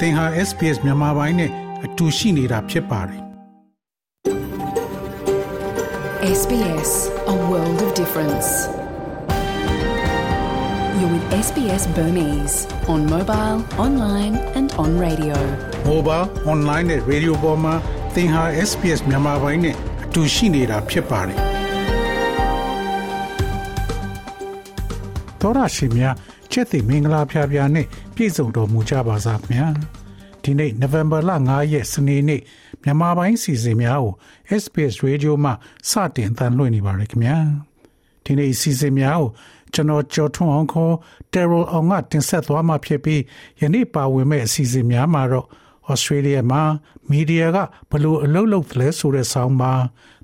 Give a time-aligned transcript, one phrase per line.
[0.00, 1.50] သင်ဟာ SPS မြန်မာပိုင်းနဲ့
[1.84, 3.22] အတူရှိနေတာဖြစ်ပါတယ်
[6.38, 6.90] SBS
[7.34, 8.48] A world of difference
[10.98, 12.56] You're with SBS Burmese
[12.92, 15.36] on mobile, online and on radio
[15.90, 17.74] mobile online နဲ့ radio ပေါ်မှာ
[18.14, 19.74] သင်ဟာ SPS မြန်မာပိုင်းနဲ့
[20.04, 21.38] အတူရှိနေတာဖြစ်ပါတယ်
[25.40, 26.04] တော်ရရှိမြ
[26.52, 29.68] ချက်သိမင်္ဂလာဖျားဖျားနဲ့ပြည့်စုံတော်မူကြပါစားခင်ဗျာ
[30.43, 32.41] ဒီနေ့ November လ9ရက်စနေနေ့
[32.83, 34.13] မြန်မာပိုင်းစီစဉ်များကို
[34.61, 35.51] SPS Radio မှ
[35.89, 37.37] စတင်တန်လွှင့်နေပါရခင်ဗျာ
[38.25, 39.29] ဒီနေ့စီစဉ်များကို
[39.73, 40.93] ကျွန်တော်ကျော်ထွန်းအောင်ခေါ်
[41.33, 43.21] Terrell အောင်ကတင်ဆက်သွားမှာဖြစ်ပြီး
[43.61, 45.47] ယနေ့ပါဝင်မဲ့အစီအစဉ်များမှာတော့
[45.91, 46.61] Australia မှာ
[47.09, 47.57] မီဒီယာက
[47.91, 49.73] ဘလို့အလုပ်လုပ်တယ်ဆိုတဲ့ဆောင်းပါ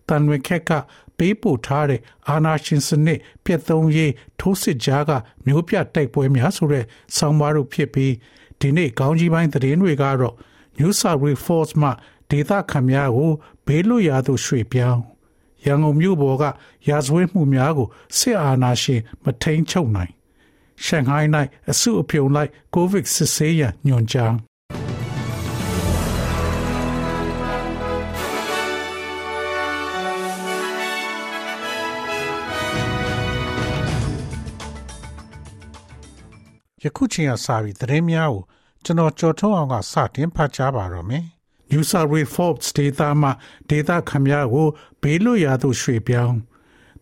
[0.07, 0.71] တန်ဝင်ခက်က
[1.17, 5.11] ပေးပို့ထားတဲ့အာနာရှင်စနစ်ပြတ်သုံးရေးထိုးစစ်ကြားက
[5.45, 6.85] မျိုးပြတိုက်ပွဲများဆိုတဲ့
[7.17, 8.13] ဆောင်းပါးတို့ဖြစ်ပြီး
[8.61, 10.35] ဒီနေ့ကောင်းကြီးပိုင်းသတင်းတွေကတော့
[10.77, 11.89] New South Wales Force မှ
[12.29, 13.31] ဒေသခံများကို
[13.65, 15.01] ဘေးလွတ်ရာသို့ရွှေ့ပြောင်း
[15.65, 16.43] ရန်ကုန်မြို့ပေါ်က
[16.89, 17.87] ရာဇဝတ်မှုများကို
[18.17, 20.11] စစ်အာဏာရှင်မထိန်ချုပ်နိုင်
[20.83, 21.29] ရှန်ဟိုင်း၌
[21.71, 24.33] အစုအပြုံလိုက်ကိုဗစ်စစ်ဆေးရန်ညွှန်ကြား
[36.83, 38.43] ယခုချိန်ကစပြီးသတင်းများကို
[38.83, 41.23] ကျွန်တော်ကြော်ထုံးအောင်ကစတင်ဖတ်ကြားပါတော့မယ်။
[41.71, 43.31] New South Wales Forbes data မှာ
[43.69, 44.67] ဒေတာခမများကို
[45.01, 46.37] ဘေးလွတ်ရာသို့ရွှေ့ပြောင်း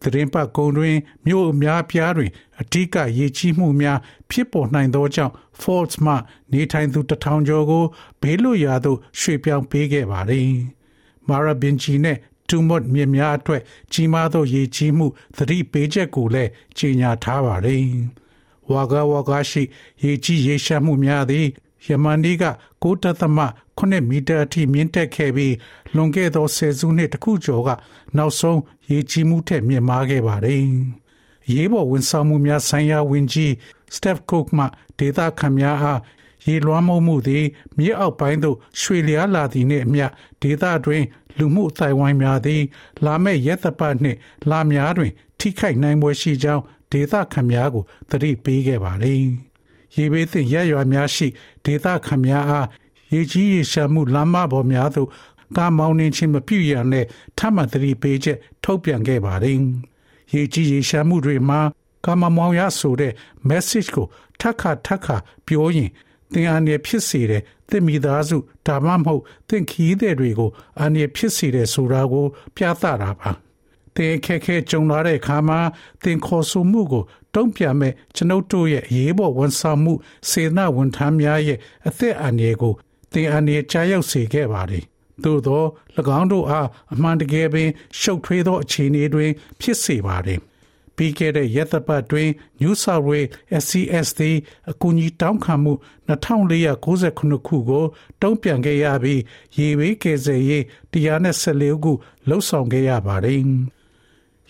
[0.01, 6.13] သတင်းပတ်ကုံတွင်မြို့အများပြားတွင်အထူးကရေကြီးမှုများဖြစ်ပေါ်နိုင်သောကြောင့် Forbes မှ
[6.51, 7.85] နေထိုင်သူတထောင်ကျော်ကို
[8.21, 10.49] ဘေးလွတ်ရာသို့ရွှေ့ပြောင်းပေးခဲ့ပါသည်။
[11.27, 12.17] Mara Binji နဲ့
[12.49, 13.61] တူမတ်မြစ်များအတွက်
[13.93, 17.81] ကြီးမားသောရေကြီးမှုသတိပေးချက်ကိုလည်းကြေညာထားပါတယ်။
[18.71, 19.63] ဝါဂဝါဂရှိ
[20.03, 21.47] ရေကြီးရေရှားမှုများသည်
[21.89, 22.45] ယမန်ဒီက
[22.83, 25.55] 9.8မီတာအထိမြင့်တက်ခဲ့ပြီး
[25.95, 27.69] လွန်ခဲ့သောဆယ်စုနှစ်တခုကျော်က
[28.17, 28.59] နောက်ဆုံး
[28.89, 30.61] ရေကြီးမှုထက်မြင့်မားခဲ့ပါတယ်။
[31.51, 33.51] ရေးပေါ်ဝန်ဆောင်မှုများဆိုင်ရာဝန်ကြီး
[33.95, 34.65] Steph Cook မှ
[34.99, 35.99] ဒေတာခံများအား
[36.45, 37.45] ရေလွှမ်းမိုးမှုသည်
[37.77, 40.05] မြေအောက်ပိုင်းသို့ရွှေလျားလာသည်နှင့်အမျှ
[40.41, 41.03] ဒေသတွင်
[41.37, 42.61] လူမှုအတိုင်းဝိုင်းများသည်
[43.05, 44.17] လာမယ့်ရက်သပတ်နှင့်
[44.49, 49.25] လာများတွင် ထိခိုက်နိုင်ပွဲရှိကြောင်းဒေသခံများကိုသတိပေးခဲ့ပါသည်။
[49.95, 51.27] ရေဘေးသင့်ရရွာများရှိ
[51.65, 52.67] ဒေသခံများအား
[53.13, 55.09] ရေကြီးရေရှာမှုလမ်းမပေါ်များသို့
[55.57, 57.05] ကားမောင်းနှင်ခြင်းမပြုရန်နဲ့
[57.37, 59.57] ထပ်မံသတိပေးချက်ထုတ်ပြန်ခဲ့ပါတယ်။
[60.33, 61.59] ရေကြီးရေရှာမှုတွေမှာ
[62.05, 63.13] ကာမမောင်ရဆိုတဲ့
[63.49, 64.07] message ကို
[64.39, 65.15] ထပ်ခါထပ်ခါ
[65.47, 65.91] ပြောရင်
[66.33, 70.51] သင်အနေဖြစ်စေတဲ့သင်မိသားစုဒါမှမဟုတ်သင်ခီးတဲ့တွေကို
[70.81, 72.25] အနေဖြစ်စေတဲ့ဆိုတာကို
[72.55, 73.31] ပြသတာပါ
[73.95, 75.59] သင်ခက်ခဲကြုံလာတဲ့အခါမှာ
[76.03, 77.03] သင်ခေါ်ဆိုမှုကို
[77.35, 79.93] တုံ့ပြန်မဲ့ကျွန်ုပ်တို့ရဲ့အရေးပေါ်ဝန်ဆောင်မှု
[80.29, 82.73] စေနာဝန်ထမ်းများရဲ့အသက်အန္တရာယ်ကို
[83.11, 84.83] သင်အနေကြားရောက်စေခဲ့ပါတယ်
[85.23, 85.63] သို့သော၎
[86.19, 87.69] င်းတို့အားအမှန်တကယ်ပင်
[87.99, 90.39] ရှုပ်ထွေးသောအခြေအနေတွင် ဖြစ်စေပါတယ်။
[90.95, 92.29] ပြီးခဲ့တဲ့ရက်သပတ်တွင်
[92.61, 93.29] New South Wales
[93.63, 94.37] SCS သည်
[94.71, 95.73] အကူအညီတောင်းခံမှု
[96.09, 97.85] 2469ခုကို
[98.21, 99.21] တုံ့ပြန်ခဲ့ရပြီး
[99.57, 100.63] ရေဝေးကယ်ဆယ်ရေး
[100.93, 101.91] 114ခု
[102.27, 103.41] လှုပ်ဆောင်ခဲ့ရပါတယ်။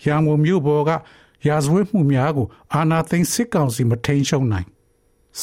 [0.04, 0.90] ရန်ကုန်မြို့ပေါ်က
[1.46, 4.68] ရာဇဝတ်မှုများကိုအာဏာသိမ်းစစ်ကောင်စီမထိန်ချုပ်နိုင်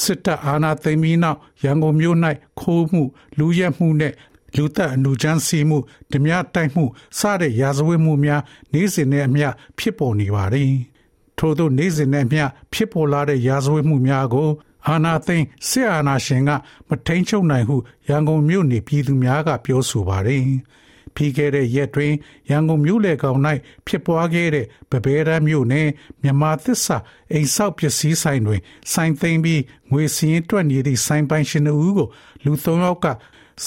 [0.02, 2.18] စစ်တပ်အာဏာသိမ်းပြီးနောက်ရန်ကုန်မြို့၌
[2.60, 3.04] ခိုးမှု
[3.38, 4.14] လူရက်မှုနဲ့
[4.56, 5.78] လူသက်အနုချမ်းစီမှု
[6.12, 6.84] ဓမြတိုက်မှု
[7.20, 8.42] စတဲ့ရာဇဝတ်မှုများ
[8.74, 9.48] နေ့စဉ်နဲ့အမျှ
[9.78, 10.72] ဖြစ်ပေါ်နေပါတယ်။
[11.38, 12.44] ထို့သောနေ့စဉ်နဲ့မျှ
[12.74, 14.50] ဖြစ်ပေါ်လာတဲ့ရာဇဝတ်မှုများကို
[14.88, 16.52] အာနာသိန်းစစ်အာဏာရှင်က
[16.88, 17.76] မထိန်ချုပ်နိုင်ဟု
[18.10, 20.44] ရန်ကုန်မြို့နေပြည်သူများကပြောဆိုပါတယ်။
[21.16, 22.14] ပြီးခဲ့တဲ့ရက်တွင်
[22.50, 23.40] ရန်ကုန်မြို့လေကောင်၌
[23.88, 25.90] ဖြစ်ပွားခဲ့တဲ့ဗဘဲရမ်းမြို့နယ်
[26.22, 26.98] မြန်မာသစ္စာ
[27.34, 28.62] အိမ်ဆောက်ပစ္စည်းဆိုင်တွင်
[28.94, 32.08] ဆိုင်သိမ်းပြီးငွေစည်းတွက်နေသည့်ဆိုင်ပိုင်ရှင်တို့ကို
[32.44, 33.06] လူ၃ယောက်က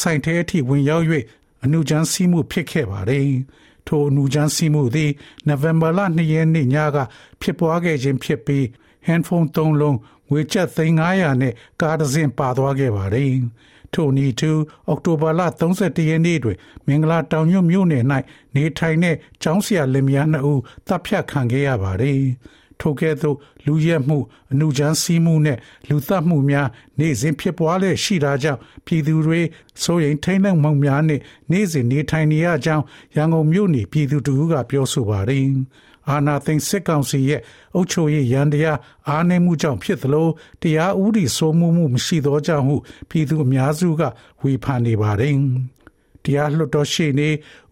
[0.01, 1.05] ဆိုင်ထဲအထိဝင်ရောက်၍
[1.65, 3.25] အမှုချမ်းစီးမှုဖြစ်ခဲ့ပါတယ်။
[3.87, 5.11] ထိုအနူချမ်းစီးမှုသည်
[5.49, 6.99] နိုဝင်ဘာလ2ရက်နေ့ညက
[7.41, 8.65] ဖြစ်ပွားခဲ့ခြင်းဖြစ်ပြီး
[9.07, 9.97] ဟန်ဖုန်း၃လုံး
[10.31, 13.33] ငွေကျပ်3900နဲ့ကားတစ်စင်းပါသွားခဲ့ပါတယ်။
[13.93, 14.53] ထိုနီတူ
[14.89, 16.57] အောက်တိုဘာလ31ရက်နေ့တွင်
[16.87, 18.05] မင်္ဂလာတောင်ညွတ်မြို့နယ်၌
[18.55, 22.21] နေထိုင်တဲ့ကျောင်းဆရာလင်မယား2ဦးတပ်ဖြတ်ခံခဲ့ရပါတယ်။
[22.81, 23.37] ထိုကဲ့သို့
[23.67, 24.19] လူရက်မှု
[24.53, 25.59] အနုချမ်းစီးမှုနဲ့
[25.89, 26.69] လူသတ်မှုများ
[26.99, 29.41] နေ့စဉ်ဖြစ်ပွားလျက်ရှိတာကြောင့်ပြည်သူတွေ
[29.83, 31.21] စိုးရိမ်ထိတ်လန့်မှုများနဲ့
[31.51, 32.85] နေ့စဉ်နေထိုင်နေရကြောင်း
[33.17, 35.47] ရန်ကုန်မြို့နေပြည်သူတို့ကပြောဆိုပါတယ်။
[36.11, 37.41] အာနာသိန်းစစ်ကောင်စီရဲ့
[37.75, 38.79] အုပ်ချုပ်ရေးရန်တရား
[39.09, 40.29] အားနည်းမှုကြောင့်ဖြစ်သလို
[40.63, 42.77] တရားဥပဒေစိုးမိုးမှုမရှိသောကြောင့်ဟု
[43.11, 44.03] ပြည်သူအများစုက
[44.43, 45.35] ဝေဖန်နေပါတယ်။
[46.25, 47.29] တရားလွှတ်တော်ရှေ့နေ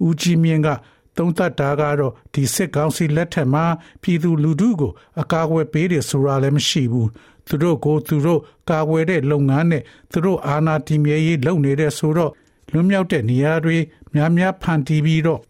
[0.06, 0.68] ဦးကြီးမြင့်က
[1.16, 3.64] သုံးသပ်တာကတော့ဒီစစ်ကောင်စီလက်ထက်မှာ
[4.02, 7.08] ပြည်သူလူထုကို အကာအကွယ်ပေးတယ်ဆိုတာလည်းမရှိဘူး
[7.46, 9.82] သူတို့ကိုသူတို့ကာဝယ်တဲ့လုပ်ငန်းနဲ့
[10.12, 12.32] သူတို့အာဏာတည်မြဲရေးလုပ်နေတဲ့ဆိုတော့
[12.72, 13.76] လွတ်မြောက်တဲ့နေရာတွေ
[14.14, 15.40] များများဖန်တီးပြီးတော့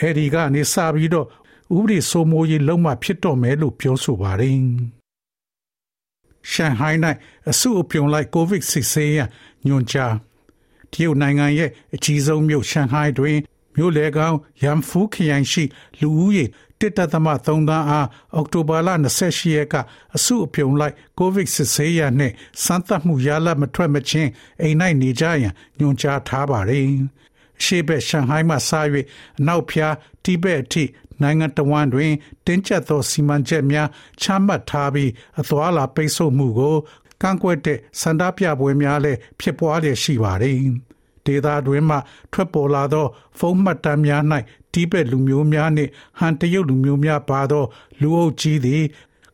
[0.00, 1.26] အဲဒီကနေစပြီးတော့
[1.76, 4.58] ဥပဒေစိုးမိုးရေးလုံးဝဖြစ်တော့မယ်လို့ပြောဆိုပါတယ်။
[6.50, 7.00] ရှန်ဟိုင်း၌
[7.50, 9.20] အစုအပြုံလိုက်ကိုဗစ်16ရ
[9.66, 10.14] ညွန်ကြား
[10.92, 13.38] တရုတ်နိုင်ငံရဲ့အကြီးဆုံးမြို့ရှန်ဟိုင်းတွင်
[13.76, 15.64] မြို့လေကောင်ရမ်ဖူးခရိုင်ရှိ
[16.00, 16.44] လူဦးရေ
[16.80, 18.88] တစ်တသမ3သန်းအားအောက်တိုဘာလ
[19.22, 19.74] 28ရက်က
[20.16, 22.34] အစုအပြုံလိုက်ကိုဗစ်16ရနှင့်
[22.64, 24.30] စမ်းသပ်မှုရလမထွက်မချင်း
[24.62, 26.86] အိမ်၌နေကြရန်ညွှန်ကြားထားပါသည်
[27.64, 28.70] ရှေ့ဘက်ရှန်ဟိုင်းမှစ၍
[29.38, 29.94] အနောက်ဖျား
[30.24, 30.84] တိဘက်အထိ
[31.22, 32.12] နိုင်ငံတော်ဝန်တွင်
[32.46, 33.88] တင်းကျပ်သောစီမံချက်များ
[34.20, 35.10] ချမှတ်ထားပြီး
[35.40, 36.76] အသွာလာပိတ်ဆို့မှုကို
[37.22, 40.58] ကန့်ကွက်တဲ့စန္ဒပြပွဲများလည်းဖြစ်ပွားလျက်ရှိပါသည်
[41.26, 41.98] ဒေသတွင်မှ
[42.32, 43.06] ထွက်ပေါ်လာသော
[43.38, 44.22] ဖုံးမှတ်တမ်းများ၌
[44.72, 47.64] တိဘက်လူမျိုးများနှင့်ဟန်တရုတ်လူမျိုးများပါသော
[48.00, 48.82] လူအုပ်ကြီးသည်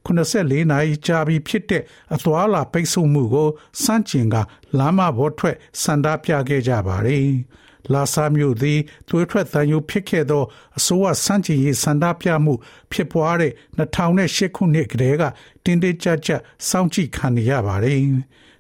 [0.07, 1.83] 84နာရီကြာပြီးဖြစ်တဲ့
[2.15, 3.49] အသွာလာပိတ်ဆို့မှုကို
[3.83, 4.37] စန့်ကျင်က
[4.79, 7.31] လမ်းမပေါ်ထွက်စန္ဒပြခဲ့ကြပါသည်
[7.93, 8.79] လာဆာမျိုးသည်
[9.09, 10.45] သွေးထွက်တန်ယိုဖြစ်ခဲ့သော
[10.79, 12.55] အစိုးရစန့်ကျင်ရေးစန္ဒပြမှု
[12.93, 15.23] ဖြစ်ပွားတဲ့2008ခုနှစ်ကတည်းက
[15.65, 18.01] တင်းတင်းကြပ်ကြပ်စောင့်ကြည့်ခံနေရပါတယ်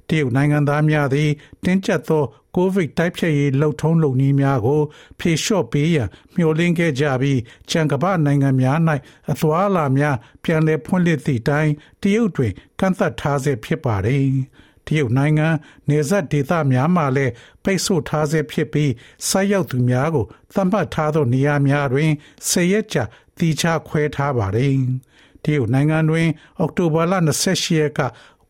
[0.08, 1.30] တရုတ်နိုင်ငံသားများသည်
[1.64, 2.24] တင်းကျပ်သော
[2.56, 4.80] ကိုဗစ်တိုက်ဖျက်ရေးလှုပ်ထုံးလုပ်နည်းများကို
[5.18, 8.78] ဖြေလျှော့ပေးရန်မျှော်လင့်ခဲ့ကြပြီးကြံကပ္ပနိုင်ငံများ၌
[9.32, 11.70] အသွာအလာများပြန်လည်ဖွင့်လှစ်သည့်တိုင်
[12.02, 14.30] တရုတ်တွင်ကန့်သတ်ထားဆဲဖြစ်ပါသည်
[14.86, 15.48] တရုတ်နိုင်ငံ
[15.88, 17.32] နေဆက်ဒေသများမှာလည်း
[17.64, 18.92] ပိတ်ဆို့ထားဆဲဖြစ်ပြီး
[19.28, 20.24] ဆိုက်ရောက်သူများကို
[20.54, 22.10] သတ်မှတ်ထားသောနေရာများတွင်
[22.48, 23.04] ဆယ်ရက်ကြာ
[23.38, 24.74] တီချခွဲထားပါတယ်
[25.44, 27.14] တရုတ်နိုင်ငံတွင်အောက်တိုဘာလ
[27.46, 28.00] 28ရက်က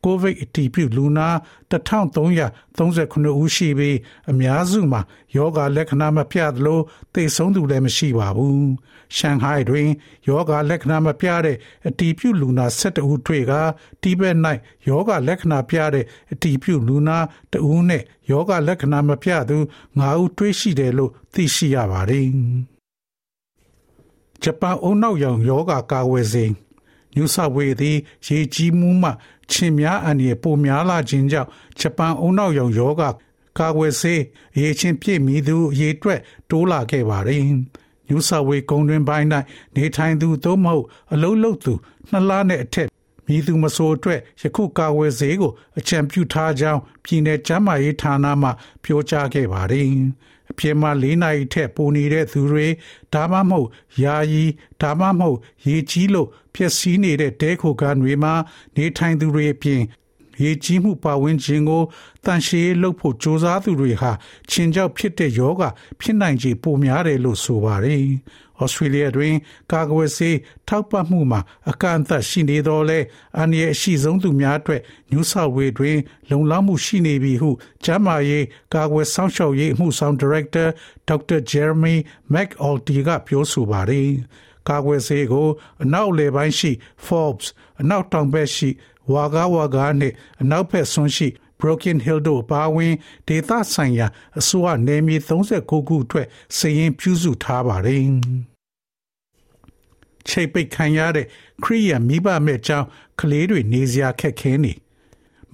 [0.04, 1.28] ကိုဗစ်အတည်ပြုလူနာ
[1.70, 3.98] 1339ဦးရှိပြီး
[4.30, 5.00] အများစုမှာ
[5.36, 6.80] ယောဂလက္ခဏာမပြသလို
[7.14, 8.64] သေဆုံးသူလည်းမရှိပါဘူး။
[9.16, 9.88] ရှန်ဟိုင်းတွင်
[10.28, 11.56] ယောဂလက္ခဏာမပြတဲ့
[11.88, 13.52] အတည်ပြုလူနာ12ဦးတွေ့က
[14.02, 14.36] တိဘက်၌
[14.88, 17.18] ယောဂလက္ခဏာပြတဲ့အတည်ပြုလူနာ
[17.52, 19.58] တဦးနဲ့ယောဂလက္ခဏာမပြသူ
[19.98, 22.26] 9ဦးတွေ့ရှိတယ်လို့သိရှိရပါတယ်။
[24.42, 26.50] ဂျပန်အုံနောက်ရောင်ယောဂကာဝယ်စဉ်
[27.16, 27.96] ညူဆဝေသည်
[28.26, 29.10] ရေကြီးမှုမှ
[29.50, 31.48] ခြင်များအန္တရာယ်ပိုများလာခြင်းကြောင့်
[31.78, 33.02] ဂျပန်အုံနောက်ရောင်ယောဂ
[33.58, 34.20] ကာကွယ်ဆေး
[34.60, 36.20] ရေချင်းပြည့်မီသူရေတွက်
[36.50, 37.42] တိုးလာခဲ့ပါတယ်။
[38.08, 39.28] ညူဆဝေကုန်းတွင်ပိုင်း၌
[39.74, 41.72] နေထိုင်သူသို့မဟုတ်အလုံးလုံးသူ
[42.10, 42.88] နှစ်လနဲ့အထက်
[43.26, 48.50] မိသူမဆိုအတွက်ယခုကာဝယ်ဆေးကိုအကြံပြုထားကြောင်းပြည်내ကျန်းမာရေးဌာနမှ
[48.82, 49.84] ပြောကြားခဲ့ပါတယ်။
[50.50, 52.66] အပြင်မှာ၄နာရီထက်ပိုနေတဲ့သူတွေ
[53.14, 53.68] ဒါမှမဟုတ်
[54.02, 54.44] ယာယီ
[54.82, 58.34] ဒါမှမဟုတ်ရေကြီးလို့ဖြစ်စည်းနေတဲ့တဲခိုကန်တွေမှာ
[58.76, 59.80] နေထိုင်သူတွေအပြင်
[60.42, 61.82] ရေကြီးမှုပါဝင်ခြင်းကို
[62.24, 64.10] တန်ရှည်လုပ်ဖို့စ조사သူတွေဟာ
[64.50, 65.62] ချင်းကြောက်ဖြစ်တဲ့ယောဂ
[66.00, 68.04] ဖြစ်နိုင်ခြေပိုများတယ်လို့ဆိုပါတယ်
[68.60, 69.34] ဩစတြေးလျတွင်
[69.72, 70.36] ကာကွယ်ဆေး
[70.68, 71.40] ထောက်ပံ့မှုမှာ
[71.70, 72.98] အကန့်အသတ်ရှိနေတော့လဲ
[73.38, 75.98] အန္တရာယ်အရှိဆုံးသူများအတွက်ညူဆော့ဝေးတွင်
[76.30, 77.50] လုံလောက်မှုရှိနေပြီဟု
[77.84, 78.44] ကျန်းမာရေး
[78.74, 80.64] ကာကွယ်စောင့်ရှောက်ရေးအမှုဆောင်ဒါရိုက်တာ
[81.08, 81.94] ဒေါက်တာဂျယ်ရမီ
[82.32, 84.10] မက်အော်တီကပြောဆိုပါတယ်
[84.70, 85.48] ကာကွယ်ဆေးကို
[85.82, 86.72] အနောက်လေပိုင်းရှိ
[87.06, 87.46] Forbes
[87.80, 88.70] အနောက်တောင်ဘက်ရှိ
[89.12, 91.28] ဝါကားဝါကားနှင့်အနောက်ဘက်ဆွန်းရှိ
[91.60, 92.94] Broken Hill တို့ပါဝင်
[93.28, 94.06] ဒေသဆိုင်ရာ
[94.38, 96.26] အစိုးရနယ်မြေ39ခုအတွက်
[96.56, 98.00] စည်ရင်ပြုစုထားပါတယ်။
[100.28, 101.26] ချိတ်ပိတ်ခံရတဲ့
[101.62, 102.86] ခရီးရမိဘမဲ့ကြောင်း
[103.20, 104.72] ကလေးတွေနေစရာခက်ခဲနေ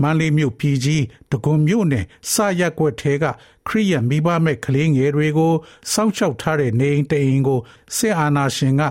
[0.03, 3.25] မန္တလေးမြို့ပြည်ကြီးတကွန်မြို့နယ်စရက်ကွက်ထဲက
[3.69, 5.55] ခရီးရမိဘမဲ့ကလေးငယ်တွေကို
[5.93, 7.61] စောင့်ရှောက်ထားတဲ့နေအိမ်တအိမ်ကို
[7.97, 8.83] စစ်အာဏာရှင်က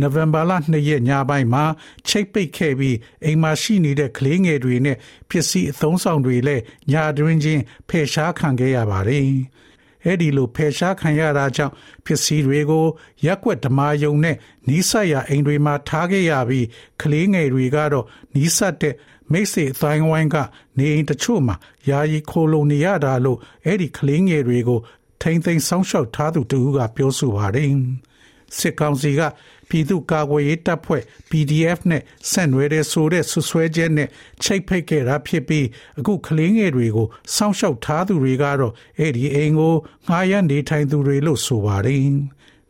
[0.00, 1.64] နိုဝင်ဘာလ2ရက်ညပိုင်းမှာ
[2.08, 4.96] ချိတ်ပိတ်ခဲ့ပြီးအိမ်မှာရှိနေတဲ့ကလေးငယ်တွေနဲ့
[5.28, 6.62] ပစ္စည်းအသုံးဆောင်တွေလည်း
[6.92, 9.28] ညတွင်ချင်းဖယ်ရှားခံခဲ့ရပါတယ်။
[10.04, 12.86] အဲ့ဒီလိုဖယ်ရှားခံရတာကြောင့်ပစ္စည်းတွေကို
[13.24, 14.36] ရက်ွက်ဓမာယုံနဲ့
[14.68, 16.66] နီးစပ်ရာအိမ်တွေမှာထားခဲ့ရပြီး
[17.02, 18.94] ကလေးငယ်တွေကတော့နီးစပ်တဲ့
[19.32, 20.36] မိတ်ဆွေအတိုင်းဝိုင်းက
[20.78, 21.56] နေအိမ်တချို့မှာ
[21.88, 24.80] ယာယီခိုလုံနေရတာလို့အဲ့ဒီကလေးငယ်တွေကို
[25.22, 27.70] ထိမ့်သိမ်းဆောင်းလျှောက်ထားသူတူကပြောဆိုပါတယ်။
[28.58, 29.20] စစ်ကောင်စီက
[29.68, 34.08] ပြည်သူ့ကာကွယ်ရေးတပ်ဖွဲ့ PDF နဲ့ဆက်နွယ်တဲ့ဆိုတဲ့ဆွဆွဲချက်နဲ့
[34.42, 35.66] ချိတ်ဖိတ်ခဲ့တာဖြစ်ပြီး
[35.98, 39.74] အခုကလေးငယ်တွေကိုစောင့်ရှောက်ထားသူတွေကတော့အဲ့ဒီအိမ်ကို
[40.06, 42.08] ငှားရမ်းနေထိုင်သူတွေလို့ဆိုပါတယ်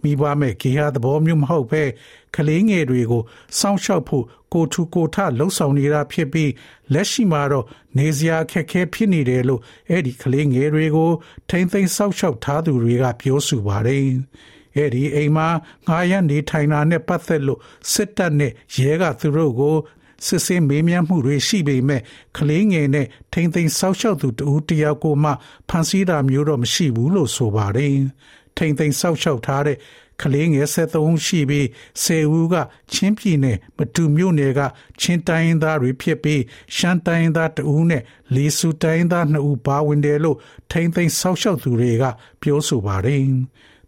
[0.03, 1.83] မိဘမဲ့ကေဟာသဘောမျိုးမဟုတ်ပဲ
[2.37, 3.23] ကလေးငယ်တွေကို
[3.59, 6.50] စောင့်ရှောက်ဖို့ကိုထူကိုထလှုပ်ဆောင်နေတာဖြစ်ပြီး
[6.93, 7.67] လက်ရှိမှာတော့
[7.99, 9.61] နေစရာခက်ခဲဖြစ်နေတယ်လို့
[9.91, 11.11] အဲ့ဒီကလေးငယ်တွေကို
[11.50, 14.07] ထိမ့်သိမ်းစောင့်ရှောက်ထားသူတွေကပြောဆိုပါတယ်
[14.76, 15.49] အဲ့ဒီအိမ်မှာ
[15.87, 17.61] ငှားရမ်းနေထိုင်တာနဲ့ပတ်သက်လို့
[17.93, 19.76] စစ်တပ်နဲ့ရဲကသူတို့ကို
[20.26, 22.02] စစ်စင်းမေးမြန်းမှုတွေရှိပေမဲ့
[22.37, 25.31] ကလေးငယ်နဲ့ထိမ့်သိမ်းဆောက်ရှောက်သူတူတယောက်ကိုမှ
[25.69, 27.97] ဖန်ဆီးတာမျိုးတော့မရှိဘူးလို့ဆိုပါတယ်
[28.57, 29.78] ထိမ့်သိမ်းဆောက်ရှောက်ထားတဲ့
[30.23, 31.66] ကလေးငယ်73ဦးရှိပြီး
[32.04, 32.54] 10ဦးက
[32.93, 34.61] ချင်းပြည်နယ်မတူမြို့နယ်က
[35.00, 36.43] ချင်းတိုင်းရင်းသားတွေဖြစ်ပြီး
[36.76, 38.02] ရှမ်းတိုင်းရင်းသား2ဦးနဲ့
[38.35, 40.37] လီဆူတိုင်းရင်းသား2ဦးပါဝင်တယ်လို့
[40.71, 42.04] ထိမ့်သိမ်းဆောက်ရှောက်သူတွေက
[42.43, 43.23] ပြောဆိုပါတယ်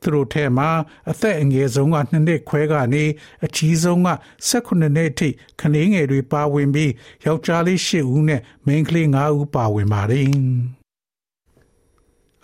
[0.07, 0.69] သူတို့ထဲမှာ
[1.11, 3.05] အသက်အငယ်ဆုံးက2နှစ်ခွဲကနေ
[3.45, 4.09] အကြီးဆုံးက
[4.49, 5.29] 18နှစ်အထိ
[5.61, 6.93] ခလေးငယ်တွေပါဝင်ပြီး
[7.25, 10.27] ယောက်ျားလေး8ဦးနဲ့မိန်းကလေး9ဦးပါဝင်ပါတယ်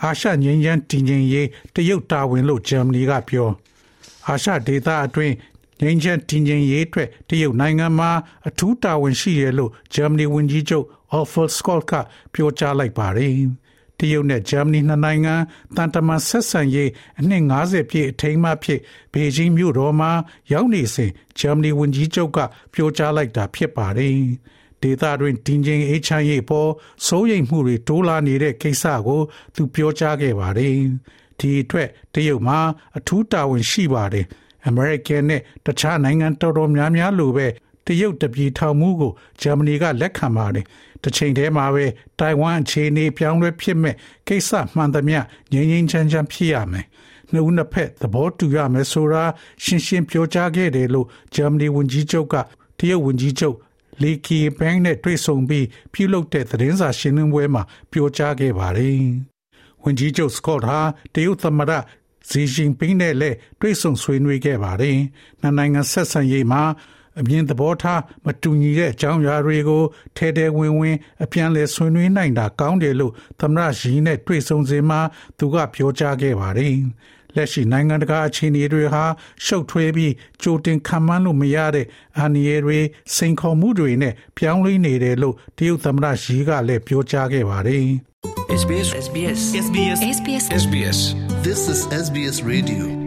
[0.03, 3.49] အာရှငင်းရန်တည်ငြိမ်ရေးတရုတ်တာဝန်လို့ဂျာမနီကပြော
[4.29, 5.35] အာရှဒေသအတွင်း
[5.81, 8.11] ငင်းချန်တည်ငြိမ်ရေးအတွက်တရုတ်နိုင်ငံမှာ
[8.49, 11.93] အထူးတာဝန်ရှိရလို့ဂျာမနီဝန်ကြီးချုပ်အော်ဖယ်စကော့က
[12.33, 13.33] ပြောကြားလိုက်ပါတယ်
[14.03, 15.35] တရုတ်နဲ့ဂျာမနီနှစ်နိုင်ငံ
[15.77, 16.91] တန်တမန်ဆက်ဆံရေး
[17.21, 18.81] အနှစ်90ပြည့်အထိမ်းအမှတ်ဖြစ်
[19.13, 20.11] ဘေဂျင်းမြို့တော်မှာ
[20.53, 22.39] ရောက်နေစဉ်ဂျာမနီဝန်ကြီးချုပ်က
[22.75, 24.15] ပြောကြားလိုက်တာဖြစ်ပါတယ်
[24.83, 26.71] ဒေသတွင်တင်းကျင်းအေးချမ်းရေးပေါ်
[27.07, 29.21] စိုးရိမ်မှုတွေတိုးလာနေတဲ့ကိစ္စကို
[29.55, 30.73] သူပြောကြားခဲ့ပါတယ်။
[31.39, 32.59] ဒီအတွက်တရုတ်မှာ
[32.97, 34.27] အထူးတာဝန်ရှိပါတယ်။
[34.71, 37.47] American နဲ့တခြားနိုင်ငံတော်တော်များများလိုပဲ
[37.87, 40.65] တရုတ်တပြည်ထောင်မှုကိုဂျာမနီကလက်ခံပါတယ်။
[41.03, 41.85] တစ်ချိန်တည်းမှာပဲ
[42.19, 43.95] တိုင်ဝမ်အခြေအနေပြောင်းလဲဖြစ်မဲ့
[44.29, 45.19] ကိစ္စမှန်သမျှ
[45.53, 46.87] ငြိမ်းငြိမ်းချမ်းချမ်းဖြစ်ရမယ်။
[47.33, 49.25] နှစ်ဦးနှစ်ဖက်သဘောတူရမယ်ဆိုတာ
[49.65, 52.35] ရှင်းရှင်းပြောကြားခဲ့တယ်လို့ဂျာမနီဝန်ကြီးချုပ်က
[52.79, 53.57] တရုတ်ဝန်ကြီးချုပ်
[54.03, 59.03] လီကီဘန်းနဲ့တွေ့ဆုံပြီးပြုလုပ်တဲ့သတင်းစာရှင်းလင်းပွဲမှာပြောကြားခဲ့ပါတယ်။
[59.83, 60.79] ဝန်ကြီးချုပ်စကော့ဟာ
[61.15, 61.73] တရုတ်သမ္မတ
[62.29, 64.99] ဇီဂျင်ပင်းနဲ့လည်းတွေ့ဆုံဆွေးနွေးခဲ့ပါတယ်။
[65.41, 66.63] နှစ်နိုင်ငံဆက်ဆံရေးမှာ
[67.21, 69.83] အမြင်သဘောထားမတူညီတဲ့အကြောင်းအရာတွေကို
[70.17, 75.01] ထဲထဲဝင်ဝင် အပြန်လည်ဆွေးနွေးနိုင်တာကောင်းတယ်လို့သမ္မတရှီနဲ့တွေ့ဆုံစဉ်မှာ
[75.39, 76.77] သူကပြောကြားခဲ့ပါတယ်။
[77.37, 79.05] လက်ရှိနိုင်ငံတကာအခြေအနေတွေဟာ
[79.45, 81.87] ရှုပ်ထွေးပြီးကြိုတင်ခံမှန်းလို့မရတဲ့
[82.19, 82.79] အန္တရာယ်တွေ
[83.17, 87.87] စိန်ခေါ်မှုတွေနဲ့ပြောင်းလဲနေတယ်လို့တရုတ်သမ္မတရှီကလည်းပြောကြားခဲ့ပါတယ်။
[88.63, 90.99] SBS SBS SBS SBS SBS
[91.47, 93.02] This is SBS Radio.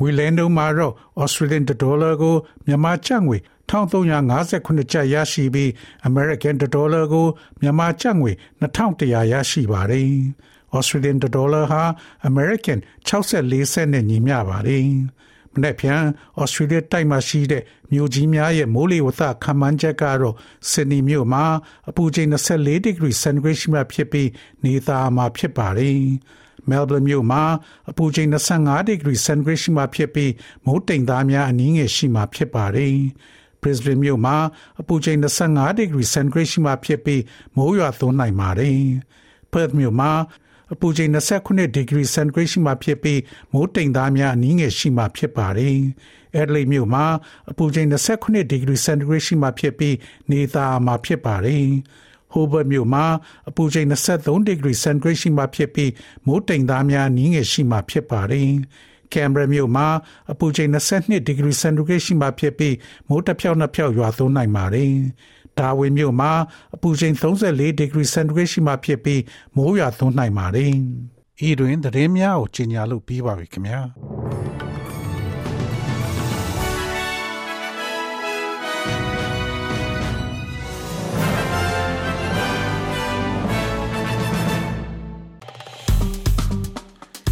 [0.00, 3.36] ငွေလဲနှုန်းမှာတော့ Australian dollar ကိုမြန်မာကျပ်ငွေ
[3.70, 5.70] 1358ကျပ်ရရှိပြီး
[6.08, 7.26] American dollar ကို
[7.60, 10.10] မြန်မာကျပ်ငွေ2100ရရှိပါတယ်။
[10.76, 11.82] Australian dollar ဟာ
[12.30, 12.78] American
[13.08, 14.86] 64စက်နဲ့ညီမျှပါတယ်။
[15.54, 16.02] မနေ့ပြန်
[16.42, 20.36] Australia တိုက်မှာရှိတဲ့မြို့ကြီးများရဲ့မိုးလေဝသခန့်မှန်းချက်ကတော့
[20.70, 21.44] Sydney မြို့မှာ
[21.88, 24.28] အပူချိန်24 degree centigrade ရှိမှဖြစ်ပြီး
[24.64, 26.00] နေသားမှာဖြစ်ပါတယ်။
[26.68, 27.42] Melbourne မြို့မှာ
[27.90, 30.32] အပူချိန်25 degree centigrade ရှိမှဖြစ်ပြီး
[30.66, 32.96] မိုးတိမ်သားများအနည်းငယ်ရှိမှဖြစ်ပါတယ်။
[33.60, 34.36] Brisbane မြို့မှာ
[34.80, 35.18] အပူချိန်
[35.50, 37.22] 25 degree centigrade ရှိမှဖြစ်ပြီး
[37.56, 38.80] မိုးရွာသွန်းနိုင်ပါတယ်။
[39.52, 40.12] Perth မြို့မှာ
[40.72, 43.20] အပူချိန်29 degree centigrade ရှိမှဖြစ်ပြီး
[43.52, 45.78] မိုးတိမ်သားများအနည်းငယ်ရှိမှဖြစ်ပါတယ်။
[46.40, 47.04] Adelaide မြို့မှာ
[47.50, 49.96] အပူချိန်29 degree centigrade ရှိမှဖြစ်ပြီး
[50.30, 51.66] နေသားမှာဖြစ်ပါတယ်။
[52.32, 53.04] Hobart မြို့မှာ
[53.48, 55.90] အပူချိန်23 degree centigrade ရှိမှဖြစ်ပြီး
[56.26, 58.50] မိုးတိမ်သားများအနည်းငယ်ရှိမှဖြစ်ပါတယ်။
[59.12, 59.86] Canberra မြို့မှာ
[60.32, 62.74] အပူချိန်22 degree centigrade ရှိမှဖြစ်ပြီး
[63.08, 64.92] မိုးတစ်ဖြောက်နှစ်ဖြောက်ရွာသွန်းနိုင်ပါတယ်။
[65.58, 66.32] ဒါဝင်မြို့မှာ
[66.74, 69.22] အပူချိန်34 degree centigrade ရှိမှဖြစ်ပြီး
[69.56, 70.72] မိုးရွာသွန်းနိုင်ပါတယ်။
[71.48, 73.80] ဤတွင်သတင်းများကိုကြီးညာလို့ပြီးပါပြီခင်ဗျာ။